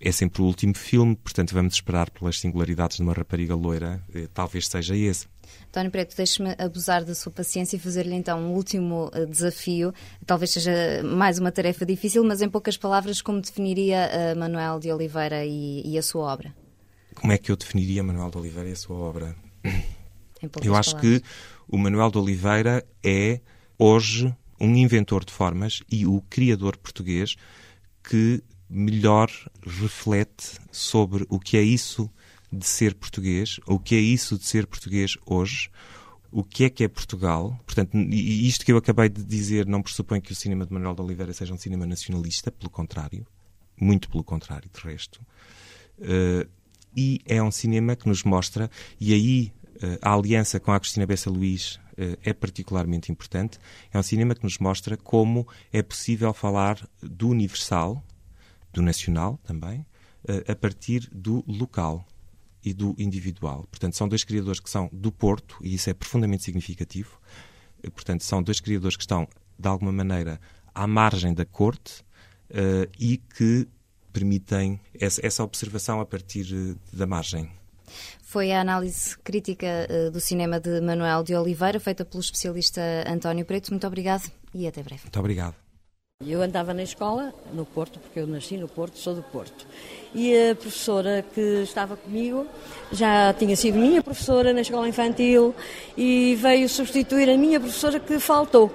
[0.00, 4.28] é sempre o último filme, portanto vamos esperar pelas singularidades de uma rapariga loira, eh,
[4.32, 5.26] talvez seja esse.
[5.68, 9.92] António Preto, deixe-me abusar da sua paciência e fazer-lhe então um último uh, desafio.
[10.24, 15.44] Talvez seja mais uma tarefa difícil, mas em poucas palavras, como definiria Manuel de Oliveira
[15.44, 16.54] e, e, a sua obra?
[17.14, 19.34] Como é que eu definiria Manuel de Oliveira e a sua obra?
[20.62, 21.20] Eu acho palavras.
[21.20, 21.24] que
[21.68, 23.40] o Manuel de Oliveira é
[23.78, 27.36] hoje um inventor de formas e o criador português
[28.02, 29.30] que melhor
[29.64, 32.10] reflete sobre o que é isso
[32.52, 35.70] de ser português, o que é isso de ser português hoje,
[36.30, 37.58] o que é que é Portugal.
[37.64, 40.94] Portanto, e isto que eu acabei de dizer não pressupõe que o cinema de Manuel
[40.94, 43.26] de Oliveira seja um cinema nacionalista, pelo contrário,
[43.78, 45.20] muito pelo contrário, de resto.
[45.98, 46.48] Uh,
[46.96, 48.70] e é um cinema que nos mostra,
[49.00, 53.58] e aí uh, a aliança com a Cristina Bessa Luís uh, é particularmente importante,
[53.92, 58.02] é um cinema que nos mostra como é possível falar do universal,
[58.72, 62.06] do nacional também, uh, a partir do local
[62.64, 63.66] e do individual.
[63.70, 67.20] Portanto, são dois criadores que são do Porto, e isso é profundamente significativo.
[67.94, 70.40] Portanto, são dois criadores que estão, de alguma maneira,
[70.74, 72.04] à margem da corte
[72.98, 73.68] e que
[74.12, 77.50] permitem essa, essa observação a partir eh, da margem.
[78.22, 83.44] Foi a análise crítica uh, do cinema de Manuel de Oliveira, feita pelo especialista António
[83.46, 83.70] Preto.
[83.70, 85.04] Muito obrigado e até breve.
[85.04, 85.54] Muito obrigado.
[86.26, 89.64] Eu andava na escola, no Porto, porque eu nasci no Porto, sou do Porto.
[90.12, 92.44] E a professora que estava comigo
[92.90, 95.54] já tinha sido minha professora na escola infantil
[95.96, 98.68] e veio substituir a minha professora que faltou.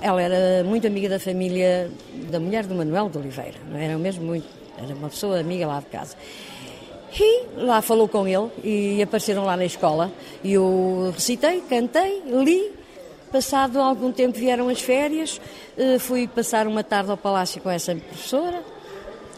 [0.00, 1.90] Ela era muito amiga da família
[2.30, 4.48] da mulher do Manuel de Oliveira, não era mesmo muito,
[4.82, 6.16] era uma pessoa amiga lá de casa.
[7.18, 10.12] E lá falou com ele e apareceram lá na escola.
[10.44, 12.72] E eu recitei, cantei, li.
[13.32, 15.38] Passado algum tempo vieram as férias,
[15.76, 18.62] eh, fui passar uma tarde ao palácio com essa professora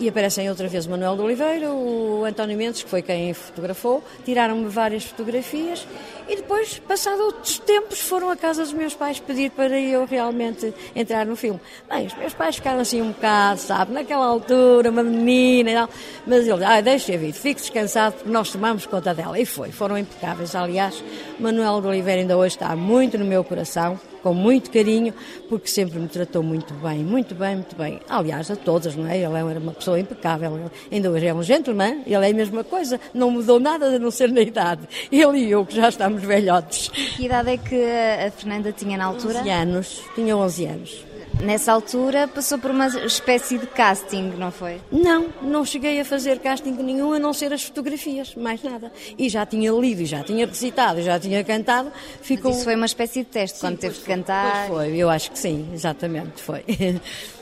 [0.01, 4.03] e aparecem outra vez o Manuel de Oliveira, o António Mendes, que foi quem fotografou,
[4.25, 5.87] tiraram-me várias fotografias
[6.31, 10.73] e depois, passado outros tempos, foram à casa dos meus pais pedir para eu realmente
[10.95, 11.59] entrar no filme.
[11.89, 15.91] Bem, os meus pais ficaram assim um bocado, sabe, naquela altura, uma menina e tal,
[16.25, 19.41] mas ele, ah, deixa vir, fique descansado porque nós tomamos conta dela.
[19.41, 20.55] E foi, foram impecáveis.
[20.55, 21.03] Aliás,
[21.41, 25.13] Manuel de Oliveira ainda hoje está muito no meu coração com muito carinho,
[25.49, 28.01] porque sempre me tratou muito bem, muito bem, muito bem.
[28.09, 29.19] Aliás, a todas, não é?
[29.19, 30.71] Ele era uma pessoa impecável.
[30.91, 34.11] Ainda hoje é um gentleman, ele é a mesma coisa, não mudou nada a não
[34.11, 34.83] ser na idade.
[35.11, 36.89] Ele e eu, que já estamos velhotes.
[36.89, 37.83] Que idade é que
[38.27, 39.41] a Fernanda tinha na altura?
[39.41, 41.11] 11 anos, tinha 11 anos.
[41.43, 44.81] Nessa altura passou por uma espécie de casting, não foi?
[44.93, 48.93] Não, não cheguei a fazer casting nenhum a não ser as fotografias, mais nada.
[49.17, 51.91] E já tinha lido, já tinha recitado, já tinha cantado.
[52.21, 52.51] Ficou...
[52.51, 54.67] Mas isso foi uma espécie de teste sim, quando teve de cantar?
[54.67, 56.63] Pois foi, eu acho que sim, exatamente, foi.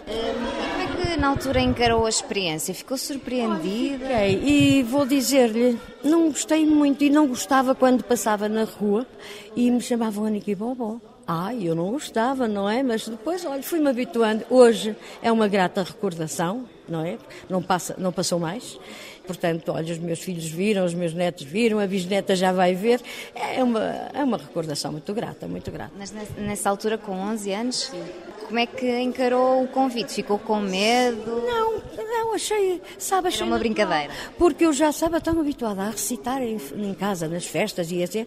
[0.08, 2.74] Como é que na altura encarou a experiência?
[2.74, 4.06] Ficou surpreendida?
[4.06, 9.06] Fiquei, e vou dizer-lhe, não gostei muito e não gostava quando passava na rua
[9.54, 10.98] e me chamavam Aniki Bobó.
[11.26, 12.82] Ah, eu não gostava, não é?
[12.82, 14.46] Mas depois, olha, fui-me habituando.
[14.48, 17.18] Hoje é uma grata recordação, não é?
[17.50, 18.80] Não, passa, não passou mais.
[19.26, 23.02] Portanto, olha, os meus filhos viram, os meus netos viram, a bisneta já vai ver.
[23.34, 25.92] É uma, é uma recordação muito grata, muito grata.
[25.98, 28.02] Mas nessa altura, com 11 anos, Sim.
[28.48, 30.14] Como é que encarou o convite?
[30.14, 31.42] Ficou com medo?
[31.46, 33.42] Não, não, achei, sabe, achei...
[33.42, 34.10] Era uma brincadeira.
[34.38, 38.26] Porque eu já, sabe, tão habituada a recitar em, em casa, nas festas e assim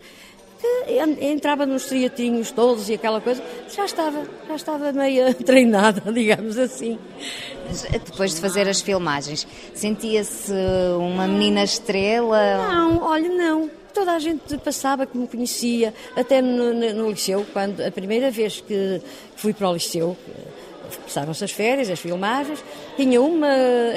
[0.62, 6.56] que entrava nos triatinhos todos e aquela coisa, já estava, já estava meio treinada, digamos
[6.56, 7.00] assim.
[7.92, 10.54] Eh, depois de fazer as filmagens, sentia-se
[11.00, 12.68] uma menina estrela?
[12.72, 13.81] Não, olha, não.
[13.94, 18.32] Toda a gente passava que me conhecia, até no, no, no liceu, quando a primeira
[18.32, 19.02] vez que
[19.36, 20.18] fui para o liceu,
[21.04, 22.64] passaram-se as férias, as filmagens,
[22.96, 23.48] tinha uma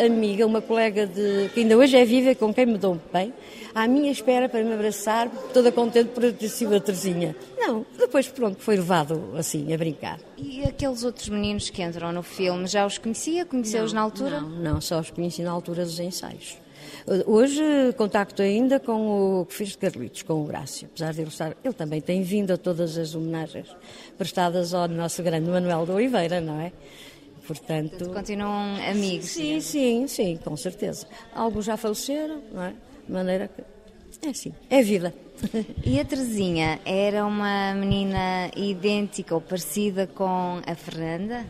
[0.04, 3.32] amiga, uma colega de, que ainda hoje é viva, com quem me dou bem,
[3.74, 7.34] à minha espera para me abraçar, toda contente por ter sido a Terezinha.
[7.58, 10.18] Não, depois pronto, foi levado assim, a brincar.
[10.36, 13.44] E aqueles outros meninos que entram no filme, já os conhecia?
[13.44, 14.40] Conheceu-os na altura?
[14.40, 16.63] Não, não, só os conheci na altura dos ensaios.
[17.26, 17.62] Hoje
[17.98, 21.54] contacto ainda com o que fiz de Carlitos, com o Grácio, apesar de ele estar.
[21.62, 23.68] Ele também tem vindo a todas as homenagens
[24.16, 26.72] prestadas ao nosso grande Manuel de Oliveira, não é?
[27.46, 29.26] Portanto, Portanto continuam amigos.
[29.26, 31.06] Sim, sim, sim, com certeza.
[31.34, 32.74] Alguns já faleceram, não é?
[33.06, 33.73] De maneira que.
[34.22, 35.14] É assim, é vida.
[35.84, 41.44] E a Terezinha era uma menina idêntica ou parecida com a Fernanda?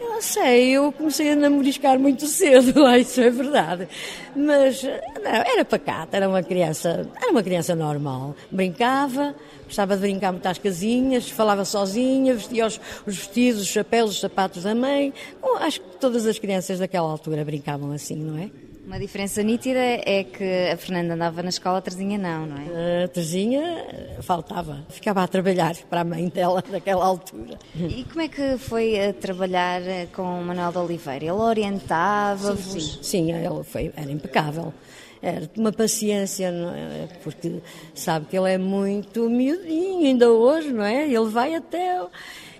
[0.00, 3.88] Eu não sei, eu comecei a namoriscar muito cedo, lá isso é verdade.
[4.34, 8.34] Mas não, era pacata, era uma criança, era uma criança normal.
[8.50, 14.10] Brincava, gostava de brincar muito às casinhas, falava sozinha, vestia os, os vestidos, os chapéus,
[14.10, 15.12] os sapatos da mãe.
[15.40, 18.50] Bom, acho que todas as crianças daquela altura brincavam assim, não é?
[18.86, 23.02] Uma diferença nítida é que a Fernanda andava na escola, a Terezinha não, não é?
[23.02, 23.84] A Terezinha
[24.20, 27.58] faltava, ficava a trabalhar para a mãe dela naquela altura.
[27.74, 29.82] E como é que foi a trabalhar
[30.14, 31.24] com o Manuel de Oliveira?
[31.24, 32.60] Ele orientava-vos?
[32.62, 34.72] Sim, sim, sim, ele foi, era impecável.
[35.20, 37.08] Era uma paciência, é?
[37.24, 37.54] porque
[37.92, 41.10] sabe que ele é muito miudinho ainda hoje, não é?
[41.10, 42.00] Ele vai até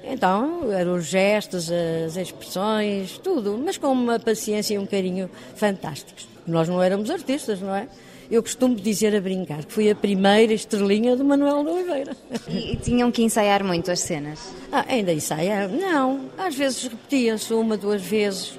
[0.09, 6.29] então, eram os gestos, as expressões, tudo, mas com uma paciência e um carinho fantásticos.
[6.47, 7.89] Nós não éramos artistas, não é?
[8.31, 12.17] Eu costumo dizer a brincar que fui a primeira estrelinha do Manuel de Oliveira.
[12.49, 14.53] E, e tinham que ensaiar muito as cenas?
[14.73, 15.69] Ah, ainda ensaiar?
[15.69, 18.59] Não, às vezes repetia-se uma, duas vezes,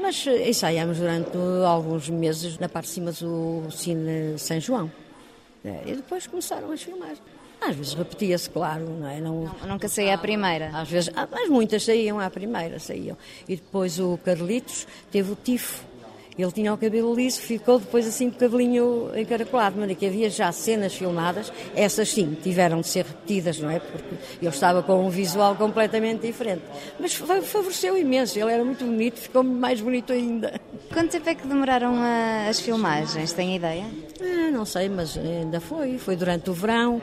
[0.00, 4.90] mas ensaiámos durante alguns meses na parte de cima do Cine São João.
[5.64, 7.35] É, e depois começaram as filmagens.
[7.60, 9.20] Às vezes repetia-se, claro, não é?
[9.20, 10.70] Não, nunca saía à primeira?
[10.72, 13.16] Às vezes, ah, mas muitas saíam à primeira, saíam.
[13.48, 15.84] E depois o Carlitos teve o tifo.
[16.38, 20.28] Ele tinha o cabelo liso, ficou depois assim com o cabelinho encaracolado, mas que havia
[20.28, 23.80] já cenas filmadas, essas sim, tiveram de ser repetidas, não é?
[23.80, 26.62] Porque ele estava com um visual completamente diferente.
[27.00, 30.60] Mas favoreceu imenso, ele era muito bonito, ficou mais bonito ainda.
[30.92, 31.96] Quanto tempo é que demoraram
[32.46, 33.86] as filmagens, tem ideia?
[34.20, 37.00] Ah, não sei, mas ainda foi, foi durante o verão,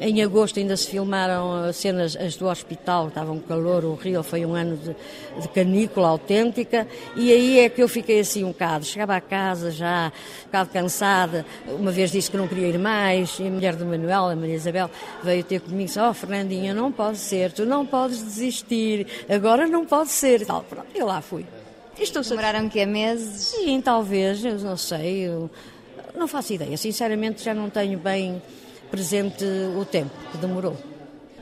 [0.00, 4.44] em agosto ainda se filmaram cenas as do hospital, estava um calor, o Rio foi
[4.44, 4.94] um ano de,
[5.40, 6.86] de canícula autêntica,
[7.16, 8.84] e aí é que eu fiquei assim um bocado.
[8.84, 13.38] Chegava a casa já, um bocado cansada, uma vez disse que não queria ir mais,
[13.38, 14.90] e a mulher do Manuel, a Maria Isabel,
[15.22, 19.66] veio ter comigo e disse: Oh, Fernandinha, não pode ser, tu não podes desistir, agora
[19.66, 20.44] não pode ser.
[20.44, 21.46] Tal, pronto, eu lá fui.
[21.98, 23.46] Estou Demoraram que a meses?
[23.46, 25.50] Sim, talvez, eu não sei, eu
[26.16, 26.76] não faço ideia.
[26.76, 28.40] Sinceramente, já não tenho bem
[28.90, 29.44] presente
[29.76, 30.76] o tempo que demorou.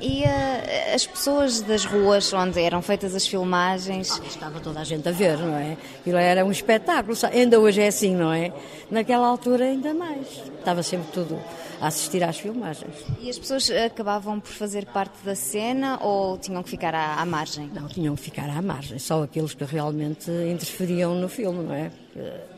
[0.00, 4.20] E uh, as pessoas das ruas onde eram feitas as filmagens?
[4.20, 5.76] Ah, estava toda a gente a ver, não é?
[6.00, 8.52] Aquilo era um espetáculo, ainda hoje é assim, não é?
[8.90, 10.26] Naquela altura ainda mais.
[10.58, 11.40] Estava sempre tudo
[11.80, 12.94] a assistir às filmagens.
[13.20, 17.24] E as pessoas acabavam por fazer parte da cena ou tinham que ficar à, à
[17.24, 17.70] margem?
[17.72, 21.90] Não, tinham que ficar à margem, só aqueles que realmente interferiam no filme, não é?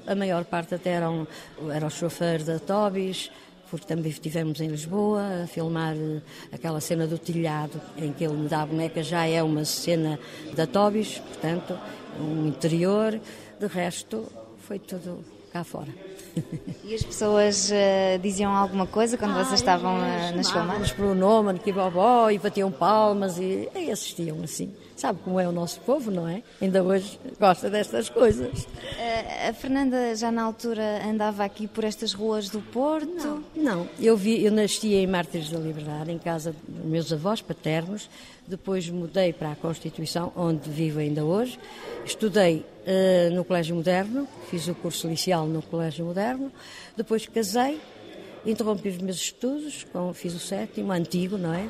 [0.06, 1.26] A maior parte até eram,
[1.70, 3.30] era o chofer da Tobis,
[3.70, 6.20] porque também estivemos em Lisboa a filmar eh,
[6.52, 10.18] aquela cena do telhado, em que ele me dá a boneca, já é uma cena
[10.54, 11.78] da Tobis, portanto,
[12.20, 13.20] um interior,
[13.60, 14.26] de resto
[14.58, 15.88] foi tudo cá fora.
[16.84, 20.92] E as pessoas uh, diziam alguma coisa quando Ai, vocês estavam uh, nas filmagens?
[20.92, 24.72] pelo nome, que bobó, e batiam palmas e, e assistiam assim.
[24.98, 26.42] Sabe como é o nosso povo, não é?
[26.60, 28.64] Ainda hoje gosta destas coisas.
[28.64, 33.06] Uh, a Fernanda já na altura andava aqui por estas ruas do Porto?
[33.06, 33.88] Não, não.
[34.00, 38.10] Eu, vi, eu nasci em Mártires da Liberdade, em casa dos meus avós paternos.
[38.44, 41.60] Depois mudei para a Constituição, onde vivo ainda hoje.
[42.04, 46.50] Estudei uh, no Colégio Moderno, fiz o curso inicial no Colégio Moderno.
[46.96, 47.80] Depois casei,
[48.44, 51.68] interrompi os meus estudos, fiz o sétimo, antigo, não é?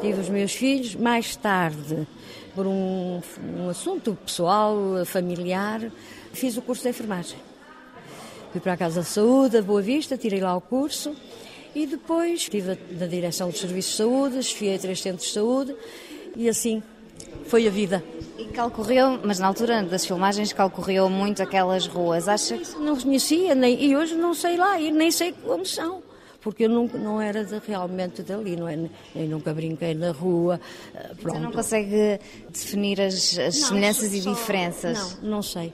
[0.00, 0.94] Tive os meus filhos.
[0.94, 2.06] Mais tarde
[2.54, 3.20] por um,
[3.58, 5.80] um assunto pessoal, familiar,
[6.32, 7.38] fiz o curso de enfermagem.
[8.52, 11.14] Fui para a Casa de Saúde, a Boa Vista, tirei lá o curso
[11.74, 15.74] e depois estive na direção dos serviços de saúde, esfiei três centros de saúde
[16.36, 16.80] e assim
[17.46, 18.04] foi a vida.
[18.38, 22.78] E calcorreu, mas na altura das filmagens calcorreu muito aquelas ruas, acha que...
[22.78, 26.03] Não conhecia, nem, e hoje não sei lá e nem sei como são
[26.44, 28.78] porque eu não, não era de, realmente dali, não é?
[29.16, 30.60] Eu nunca brinquei na rua.
[30.92, 31.08] Pronto.
[31.14, 32.20] Eh, Você não consegue
[32.50, 35.18] definir as, as não, semelhanças só, e diferenças?
[35.22, 35.72] Não, não sei.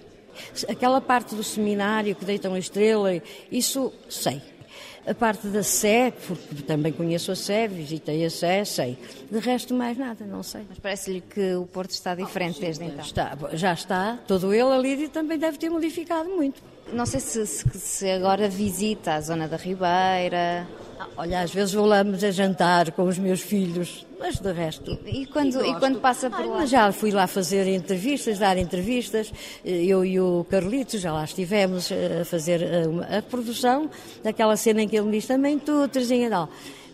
[0.69, 3.11] Aquela parte do seminário que deitam a estrela,
[3.51, 4.41] isso sei.
[5.07, 8.99] A parte da Sé, porque também conheço a Sé, visitei a Sé, sei.
[9.31, 10.63] De resto, mais nada, não sei.
[10.69, 13.05] Mas parece-lhe que o Porto está diferente ah, sim, desde então?
[13.05, 14.19] Está, já está.
[14.27, 16.63] Todo ele ali também deve ter modificado muito.
[16.93, 20.67] Não sei se, se, se agora visita a zona da Ribeira.
[21.01, 24.99] Ah, olha, às vezes vou lá a jantar com os meus filhos, mas de resto.
[25.07, 26.67] E, quando, e, quando passa por lá?
[26.67, 29.33] já fui lá fazer entrevistas, dar entrevistas.
[29.65, 33.89] Eu e o Carlitos já lá estivemos a fazer a, a produção
[34.23, 36.51] daquela cena em que ele me diz também tu, Terezinha, não.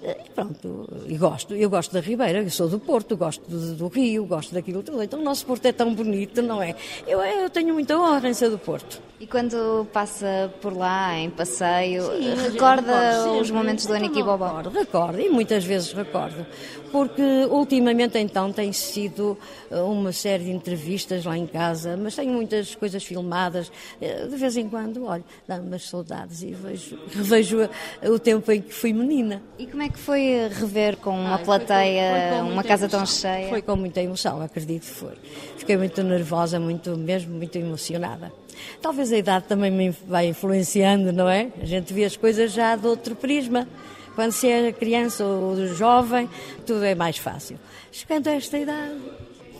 [0.07, 3.89] E pronto, e gosto, eu gosto da Ribeira, eu sou do Porto, gosto do, do,
[3.89, 5.03] Rio, gosto daquilo tudo.
[5.03, 6.77] Então o nosso Porto é tão bonito, não é?
[7.09, 9.03] Eu, eu tenho muita honra em ser do Porto.
[9.19, 14.47] E quando passa por lá em passeio, Sim, recorda os momentos do Aniki Bobó?
[14.47, 16.47] Recordo, recordo, e muitas vezes recordo,
[16.97, 19.37] porque ultimamente então tem sido
[19.71, 23.71] eh, uma série de entrevistas lá em casa, mas tenho muitas coisas filmadas,
[24.01, 27.69] eh, de vez em quando, olha, dá-me umas saudades e vejo, revejo
[28.03, 29.43] o tempo em que fui menina.
[29.59, 32.65] E como é que foi rever com uma Ai, plateia, foi com, foi com uma
[32.65, 33.01] casa emoção.
[33.01, 33.49] tão cheia?
[33.51, 35.15] Foi com muita emoção, acredito que foi.
[35.59, 38.33] Fiquei muito nervosa, muito, mesmo muito emocionada.
[38.81, 41.49] Talvez a idade também me vai influenciando, não é?
[41.61, 43.69] A gente vê as coisas já de outro prisma.
[44.17, 46.29] Quando se é criança ou jovem,
[46.67, 47.59] tudo é mais fácil.
[47.93, 48.95] Chegando a esta idade,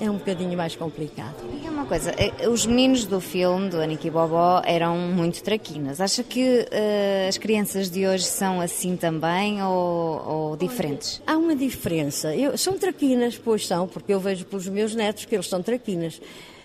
[0.01, 1.35] é um bocadinho mais complicado.
[1.53, 6.01] Diga uma coisa, eh, os meninos do filme, do Aniki Bobó, eram muito traquinas.
[6.01, 11.21] Acha que uh, as crianças de hoje são assim também ou, ou diferentes?
[11.27, 12.35] Há uma diferença.
[12.35, 16.19] Eu, são traquinas, pois são, porque eu vejo pelos meus netos que eles são traquinas.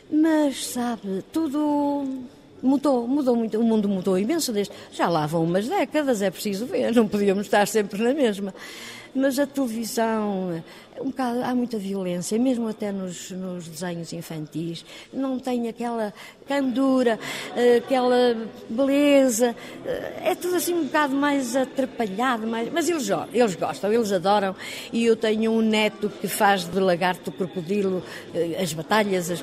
[0.09, 2.05] Mas, sabe, tudo
[2.61, 6.65] mudou, mudou muito, o mundo mudou imenso desde, já lá vão umas décadas, é preciso
[6.65, 8.53] ver, não podíamos estar sempre na mesma.
[9.13, 10.63] Mas a televisão,
[10.97, 16.13] um bocado, há muita violência, mesmo até nos, nos desenhos infantis, não tem aquela
[16.47, 17.19] candura,
[17.77, 18.37] aquela
[18.69, 19.53] beleza,
[20.23, 24.55] é tudo assim um bocado mais atrapalhado, mais, mas eles, eles gostam, eles adoram,
[24.93, 28.01] e eu tenho um neto que faz de lagarto crocodilo
[28.33, 29.41] eh, as batalhas, as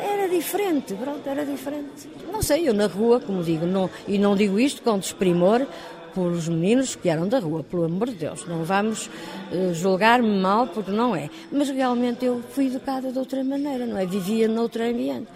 [0.00, 2.08] era diferente, pronto, era diferente.
[2.30, 5.66] Não sei, eu na rua, como digo, não, e não digo isto com desprimor
[6.14, 10.40] por os meninos que eram da rua, pelo amor de Deus, não vamos uh, julgar-me
[10.40, 11.30] mal porque não é.
[11.52, 14.04] Mas realmente eu fui educada de outra maneira, não é?
[14.06, 15.28] Vivia noutro ambiente.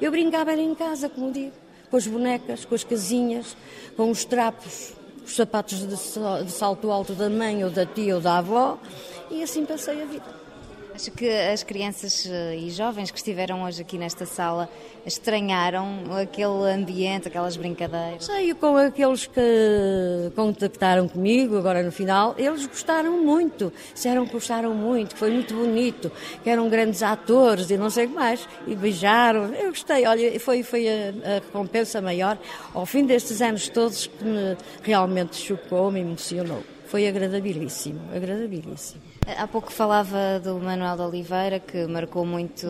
[0.00, 1.52] Eu brincava era em casa, como digo,
[1.90, 3.56] com as bonecas, com as casinhas,
[3.96, 4.94] com os trapos
[5.30, 8.78] os sapatos de salto alto da mãe ou da tia ou da avó,
[9.30, 10.24] e assim passei a vida.
[10.94, 14.68] Acho que as crianças eh, e jovens que estiveram hoje aqui nesta sala
[15.06, 18.26] estranharam aquele ambiente, aquelas brincadeiras.
[18.26, 19.40] Sei, com aqueles que
[20.34, 26.12] contactaram comigo agora no final, eles gostaram muito, disseram que gostaram muito, foi muito bonito,
[26.42, 29.54] que eram grandes atores e não sei o que mais, e beijaram.
[29.54, 32.38] Eu gostei, olha, foi, foi a, a recompensa maior
[32.74, 36.62] ao fim destes anos todos que me realmente chocou, me emocionou.
[36.86, 39.09] Foi agradabilíssimo, agradabilíssimo.
[39.36, 42.66] Há pouco falava do Manuel de Oliveira, que marcou muito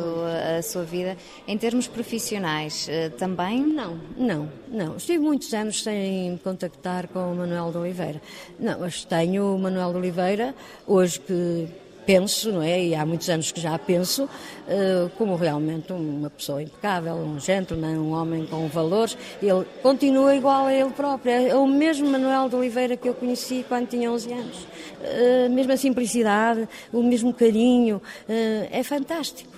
[0.59, 1.17] a sua vida.
[1.47, 3.63] Em termos profissionais, eh, também?
[3.63, 4.97] Não, não, não.
[4.97, 8.23] Estive muitos anos sem contactar com o Manuel de Oliveira.
[8.59, 10.55] Não, mas tenho o Manuel de Oliveira,
[10.87, 11.69] hoje que
[12.11, 12.87] penso, não é?
[12.87, 18.01] E há muitos anos que já penso, uh, como realmente uma pessoa impecável, um gentleman,
[18.01, 19.17] um homem com valores.
[19.41, 21.31] Ele continua igual a ele próprio.
[21.31, 24.57] É o mesmo Manuel de Oliveira que eu conheci quando tinha 11 anos.
[24.57, 28.03] Uh, a mesma simplicidade, o mesmo carinho.
[28.29, 29.49] Uh, é fantástico.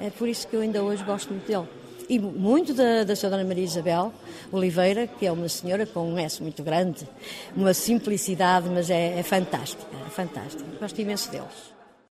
[0.00, 1.68] É por isso que eu ainda hoje gosto muito dele
[2.08, 3.44] e muito da, da Sra.
[3.44, 4.12] Maria Isabel
[4.50, 7.06] Oliveira, que é uma senhora com um S muito grande,
[7.54, 10.64] uma simplicidade, mas é, é fantástica, é fantástica.
[10.80, 11.79] Gosto imenso deles.